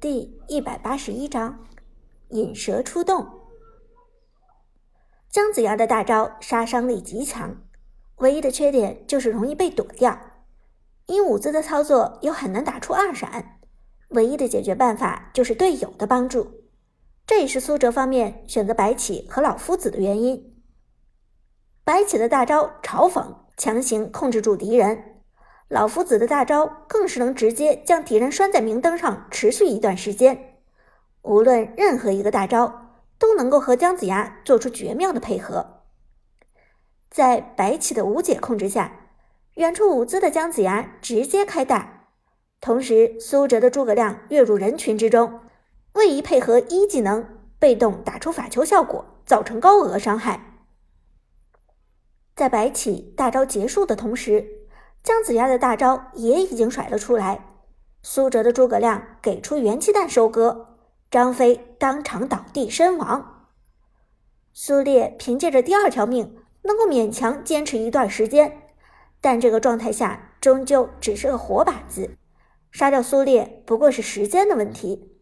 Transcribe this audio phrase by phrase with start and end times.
[0.00, 1.66] 第一百八十一章
[2.28, 3.26] 引蛇出洞。
[5.28, 7.56] 姜子牙的大招杀伤力极强，
[8.18, 10.16] 唯一的缺点就是容易被躲掉。
[11.06, 13.58] 以武姿的操作又很难打出二闪，
[14.10, 16.62] 唯一的解决办法就是队友的帮助。
[17.26, 20.62] 这也是苏哲方面选择白起和老夫子的原因。
[21.82, 25.17] 白起的大招嘲讽，强行控制住敌人。
[25.68, 30.56] 老夫子的大招更是能直接将敌人拴在明灯上，持续一段时间。
[31.20, 35.82] 无论任何一个大招，都能够和姜子牙做出绝妙的配合。
[37.10, 39.10] 在白起的无解控制下，
[39.56, 42.06] 远处舞姿的姜子牙直接开大，
[42.62, 45.40] 同时苏哲的诸葛亮跃入人群之中，
[45.92, 47.26] 位移配合一技能，
[47.58, 50.62] 被动打出法球效果，造成高额伤害。
[52.34, 54.57] 在白起大招结束的同时。
[55.08, 57.42] 姜子牙的大招也已经甩了出来，
[58.02, 60.76] 苏哲的诸葛亮给出元气弹收割，
[61.10, 63.46] 张飞当场倒地身亡。
[64.52, 68.64] 苏烈凭借着第二条命能够勉强坚持一段时间，
[69.22, 72.10] 但这个状态下终究只是个活靶子，
[72.70, 75.16] 杀掉苏烈不过是时间的问题。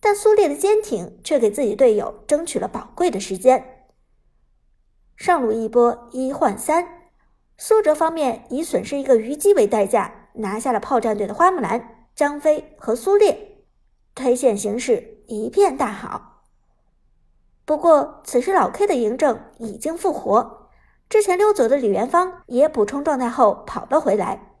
[0.00, 3.86] 但苏烈的坚挺却给自己队友争取了宝贵的时间，
[5.16, 6.99] 上路一波一换三。
[7.62, 13.66] 苏哲方面以损失一个虞姬为代价，拿下了炮战队的花木兰、张飞和苏烈，
[14.14, 16.46] 推线形势一片大好。
[17.66, 20.70] 不过，此时老 K 的嬴政已经复活，
[21.10, 24.54] 之前溜走的李元芳也补充状态后跑了回来。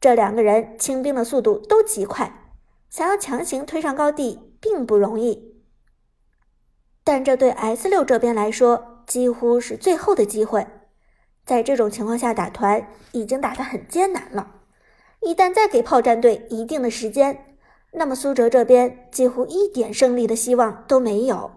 [0.00, 2.48] 这两个人清兵的速度都极快，
[2.88, 5.62] 想要强行推上高地并不容易。
[7.04, 10.66] 但这对 S 六这边来说，几乎是最后的机会。
[11.48, 14.56] 在这种情况下打团已经打得很艰难了，
[15.22, 17.56] 一旦再给炮战队一定的时间，
[17.92, 21.50] 那么苏哲这边几乎一点胜利的希望都没有。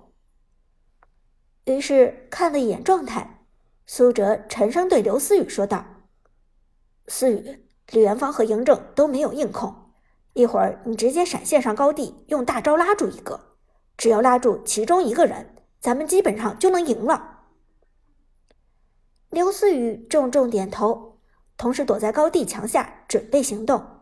[1.66, 3.42] 于是看了一眼状态，
[3.86, 5.84] 苏哲沉声对刘思雨说道
[7.08, 9.76] ：“思雨，李元芳和嬴政都没有硬控，
[10.32, 13.58] 一会儿你直接闪现上高地，用大招拉住一个，
[13.98, 17.28] 只要拉住其中一个人，咱们基本上就能赢了。”
[19.32, 21.18] 刘思雨重重点头，
[21.56, 24.02] 同时躲在高地墙下准备行动。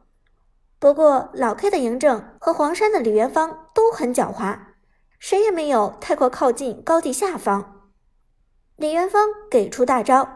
[0.79, 4.57] 不过老 K 的嬴政和黄山的李元芳都很狡猾，
[5.19, 7.91] 谁也没有太过靠近高地下方。
[8.75, 10.27] 李元芳给出大招，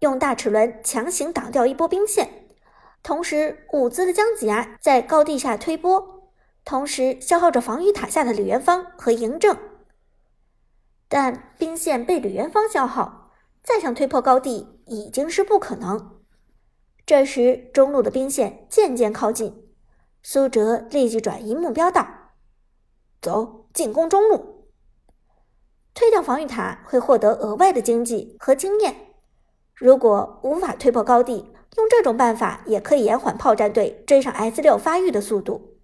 [0.00, 2.46] 用大齿轮强行挡掉一波兵线，
[3.02, 6.30] 同时舞姿的姜子牙在高地下推波，
[6.66, 9.56] 同时消耗着防御塔下的李元芳和嬴政。
[11.08, 13.23] 但兵线被李元芳消耗。
[13.64, 16.20] 再想推破高地已经是不可能。
[17.06, 19.66] 这时，中路的兵线渐渐靠近，
[20.22, 22.06] 苏哲立即转移目标道
[23.20, 24.68] ：“走，进攻中路，
[25.94, 28.94] 推掉防御塔会获得额外的经济和经验。
[29.74, 35.78] 如果无法推破高地，用这种办法也可以延缓炮战队追上 S 六发育的速度。”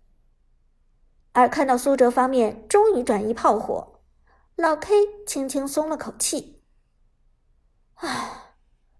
[1.32, 4.00] 而看到苏哲方面终于转移炮火，
[4.56, 4.94] 老 K
[5.26, 6.59] 轻轻松了口气。
[8.00, 8.54] 唉，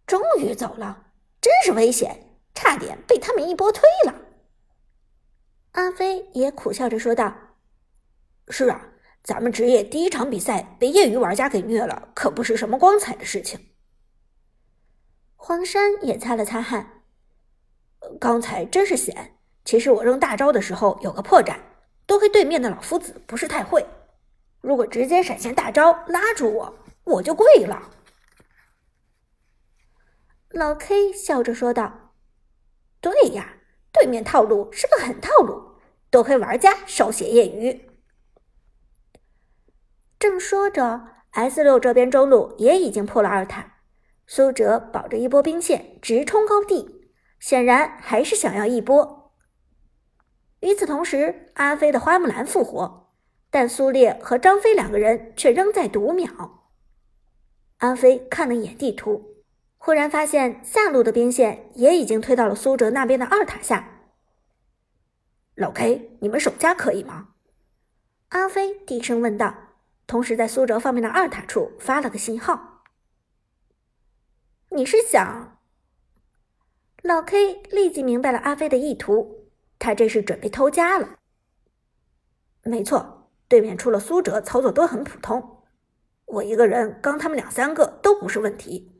[0.06, 1.06] 终于走了，
[1.40, 2.18] 真是危险，
[2.54, 4.14] 差点被他们一波推了。
[5.72, 7.34] 阿飞也苦笑着说道
[8.48, 8.88] ：“是啊，
[9.22, 13.68] 咱们职业第一场比赛被业余玩家给虐了，可不是什么光彩的事情。”
[15.36, 17.04] 黄山也擦了擦汗，
[18.20, 19.36] 刚才真是险。
[19.64, 21.56] 其实我扔大招的时候有个破绽，
[22.04, 23.86] 多亏对面的老夫子不是太会，
[24.60, 26.74] 如果直接闪现大招拉住我，
[27.04, 27.90] 我就跪了。
[30.52, 32.12] 老 K 笑着说道
[33.00, 33.58] ：“对呀，
[33.92, 35.76] 对面套路是个狠套路，
[36.10, 37.88] 多亏玩家手写业余。”
[40.18, 43.76] 正说着，S 六这边中路也已经破了二塔，
[44.26, 47.06] 苏哲保着一波兵线直冲高地，
[47.38, 49.32] 显然还是想要一波。
[50.58, 53.14] 与此同时，阿飞的花木兰复活，
[53.50, 56.66] 但苏烈和张飞两个人却仍在读秒。
[57.78, 59.29] 阿飞看了一眼地图。
[59.82, 64.02] 忽然发现下路的兵线也已经推到了苏哲那边的二塔下。
[65.54, 67.28] 老 K，你们守家可以吗？
[68.28, 69.54] 阿飞低声问道，
[70.06, 72.82] 同时在苏哲方面的二塔处发了个信号。
[74.68, 75.58] 你是想？
[77.02, 79.48] 老 K 立即明白了阿飞的意图，
[79.78, 81.16] 他这是准备偷家了。
[82.64, 85.62] 没错，对面除了苏哲操作都很普通，
[86.26, 88.99] 我一个人刚他们两三个都不是问题。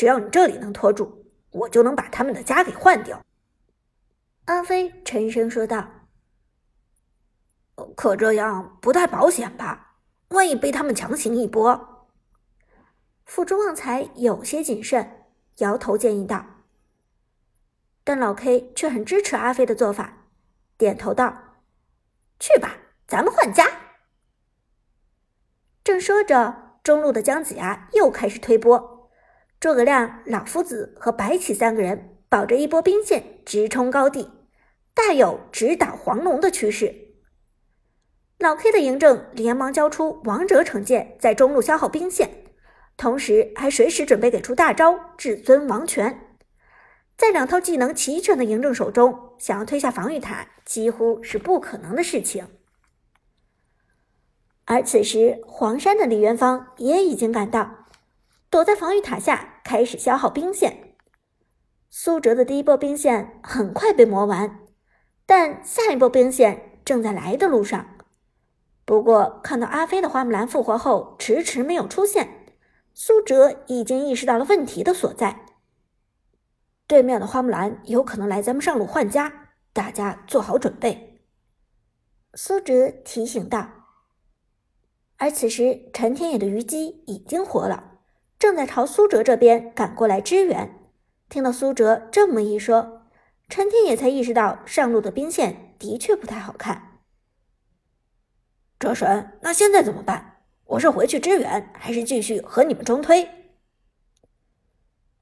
[0.00, 3.22] 只要你这里能拖住，我就能把他们的家给换掉。”
[4.48, 5.86] 阿飞沉声说道。
[7.94, 9.96] “可这样不太保险吧？
[10.28, 12.08] 万一被他们强行一波？
[13.26, 15.26] 辅助旺财有些谨慎，
[15.58, 16.46] 摇头建议道。
[18.02, 20.28] 但老 K 却很支持阿飞的做法，
[20.78, 21.36] 点头道
[22.40, 22.74] ：“去吧，
[23.06, 23.66] 咱们换家。”
[25.84, 28.99] 正说着，中路的姜子牙又开始推波，
[29.60, 34.30] 诸葛亮、老夫子和白起三个人保着一波兵线直冲高地，
[34.94, 36.94] 大有直捣黄龙的趋势。
[38.38, 42.30] 老 K 的嬴政连忙交出王者惩戒，在中路消耗兵线，
[42.96, 46.38] 同时还随时准备给出大招至尊王权。
[47.18, 52.46] 在两套技能齐全的嬴政手中，想要推下防御塔几乎是不可能的事情。
[54.64, 57.88] 而此时，黄山的李元芳也已经赶到，
[58.50, 60.96] 躲在防御塔下开始消耗兵线。
[61.88, 64.60] 苏哲的第一波兵线很快被磨完，
[65.24, 67.96] 但下一波兵线正在来的路上。
[68.84, 72.56] 不过，看到阿飞的花木兰复活后迟迟没有出现，
[72.92, 75.46] 苏哲已经意识到了问题的所在。
[76.88, 81.20] 对面的花木兰有可能来咱们上路换家，大家做好准备。”
[82.34, 83.68] 苏哲提醒道。
[85.18, 87.89] 而此时，陈天野的虞姬已经活了，
[88.40, 90.74] 正在朝苏哲这边赶过来支援。
[91.28, 93.02] 听到苏哲这么一说，
[93.50, 97.02] 陈天野才意识到上路的兵线的确不太好看。
[98.78, 100.38] 哲神，那现在怎么办？
[100.64, 103.28] 我是回去支援，还是继续和你们中推？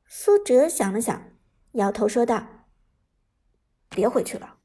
[0.07, 1.25] 苏哲想了想。
[1.73, 2.47] 摇头说道
[3.91, 4.59] ：“别回去了，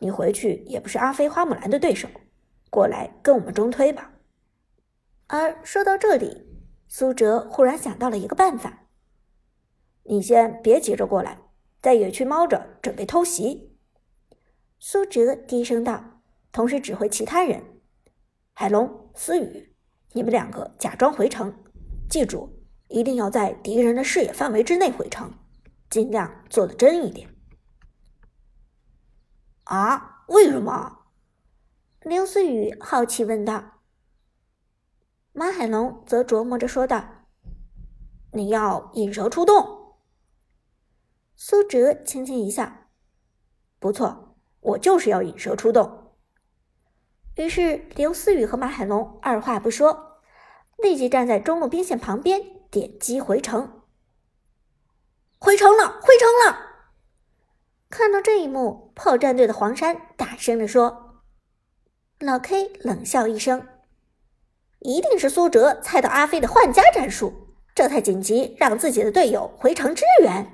[0.00, 2.08] 你回去也不是阿飞、花木兰的对手，
[2.68, 4.12] 过来跟我们中推吧。”
[5.28, 6.51] 而说到这里，
[6.94, 8.84] 苏哲忽然想到了一个办法
[10.04, 11.38] ：“你先别急着过来，
[11.80, 13.78] 在野区猫着，准备偷袭。”
[14.78, 16.20] 苏哲低声道，
[16.52, 17.80] 同时指挥其他人
[18.52, 19.74] ：“海龙、思雨，
[20.12, 21.64] 你们两个假装回城，
[22.10, 25.32] 记住，一定要在敌人的视野范围之内回城。”
[25.88, 27.26] 尽量做的真一点。
[29.64, 30.24] 啊？
[30.28, 31.06] 为什么？
[32.02, 33.81] 刘思雨好奇问道。
[35.32, 37.04] 马海龙则琢磨着说道
[38.32, 39.96] ：“你要引蛇出洞。”
[41.34, 42.70] 苏哲轻轻一笑
[43.80, 46.14] ：“不错，我就是要引蛇出洞。”
[47.36, 50.20] 于是刘思雨和马海龙二话不说，
[50.76, 53.82] 立即站在中路兵线旁边点击回城。
[55.38, 56.58] 回城了，回城了！
[57.88, 61.22] 看到这一幕，炮战队的黄山大声地说
[62.20, 63.66] ：“老 K 冷笑一声，
[64.84, 70.46] 一定是苏哲猜到阿飞的换家战术，这才紧急让自己的队友回城支援。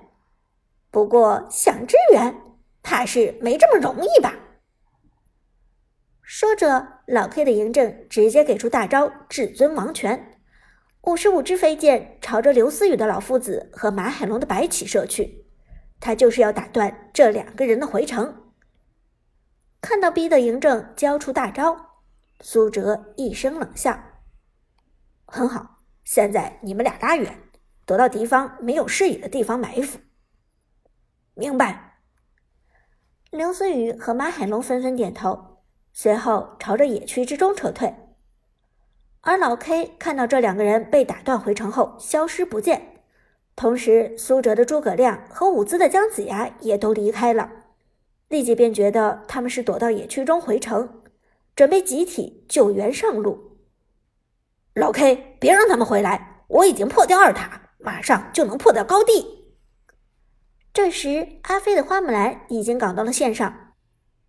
[0.90, 2.34] 不过想支援，
[2.82, 4.34] 怕是没这么容易吧？”
[6.22, 10.34] 说着，老 K 的嬴政直接给出大招至尊王权。
[11.02, 15.46] 五十五支飞剑朝着刘思雨的老夫子和马海龙的白起射去，
[16.00, 18.52] 他就是要打断这两个人的回城。
[19.80, 21.76] 看到逼得嬴政交出大招，
[22.40, 23.98] 苏哲一声冷笑
[25.30, 27.38] ：“很好，现在你们俩拉远，
[27.84, 29.98] 躲到敌方没有视野的地方埋伏。”
[31.36, 31.98] 明白。
[33.30, 35.58] 刘思雨和马海龙纷纷点头，
[35.92, 37.94] 随后朝着野区之中撤退。
[39.20, 43.02] 而老 K 看到这两个人被打断回城后消失不见，
[43.54, 47.50] 同时苏哲的诸葛亮和伍兹的姜子牙也都离开了，
[48.28, 51.02] 立即便觉得他们是躲到野区中回城，
[51.54, 53.47] 准备集体救援上路。
[54.78, 59.56] 老 K，别让他们回来，我已经破掉二塔，马上就能破掉高地。
[60.72, 63.72] 这时，阿飞的花木兰已经赶到了线上，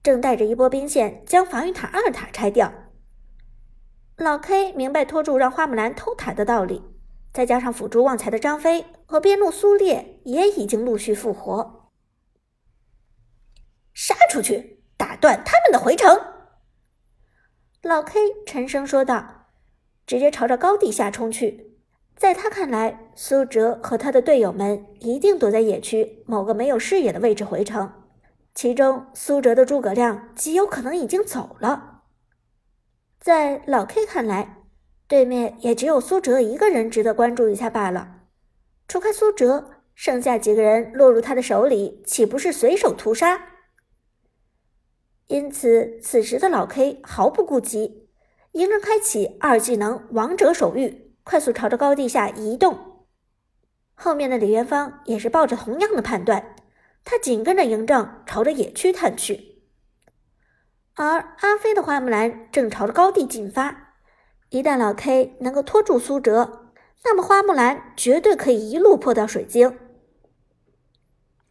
[0.01, 2.73] 正带着一波兵线将防御塔二塔拆掉。
[4.17, 6.83] 老 K 明白拖住让花木兰偷塔的道理，
[7.31, 11.91] 再加上辅助旺财的张飞和边路苏烈也已经陆续复活，
[13.93, 16.19] 杀出去，打断他们的回城。
[17.83, 19.38] 老 K 沉声说道，
[20.09, 21.75] 直接朝着高地下冲去。
[22.15, 27.93] 在他看来，苏哲和他的队友们一定躲在野区某个没有视野的位置回城，
[28.55, 32.01] 其中苏哲的诸葛亮极有可能已经走了。
[33.19, 34.63] 在老 K 看来，
[35.07, 38.21] 对面也只有苏哲一个人值得关注一下罢了。
[38.87, 43.39] 除开苏哲，剩下几个人落入他的手里，岂不是随手屠杀？
[45.27, 47.98] 因此，此时的老 K 毫不顾及，
[48.53, 53.07] 迎着开启二技能王者守御，快速朝着高地下移动。
[53.93, 56.55] 后面的李元芳也是抱着同样的判断，
[57.03, 59.63] 他紧跟着嬴政朝着野区探去。
[60.95, 63.93] 而阿飞的花木兰正朝着高地进发。
[64.49, 66.71] 一旦老 K 能够拖住苏哲，
[67.03, 69.77] 那么花木兰绝对可以一路破掉水晶。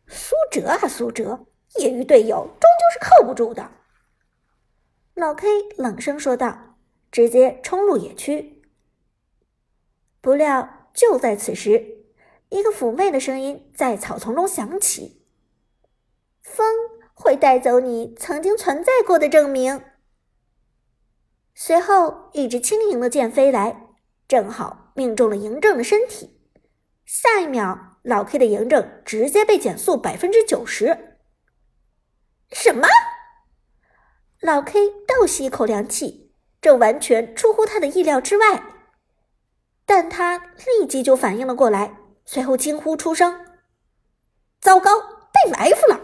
[0.08, 1.46] 苏哲啊，苏哲，
[1.78, 3.70] 业余队友终究是靠不住的。
[5.14, 6.67] 老 K 冷声说道，
[7.10, 8.62] 直接冲入野区。
[10.20, 12.04] 不料就在此时，
[12.48, 15.24] 一个妩媚的声音在草丛中响起
[16.42, 16.66] ：“风
[17.14, 19.82] 会带走你曾经存在过的证明。”
[21.54, 23.94] 随后，一支轻盈的箭飞来，
[24.28, 26.40] 正好命中了嬴政的身体。
[27.04, 31.18] 下一秒，老 K 的嬴政直接被减速百分之九十。
[32.52, 32.86] 什么？
[34.40, 36.27] 老 K 倒吸一口凉气，
[36.60, 38.62] 这完全出乎他的意料之外。
[39.86, 43.44] 但他立即就反应了过来，随后惊呼出声
[44.60, 45.97] ：“糟糕，被埋伏了！”